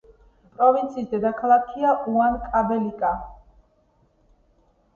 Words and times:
პროვინციის 0.53 1.11
დედაქალაქია 1.11 1.93
უანკაველიკა. 2.13 3.13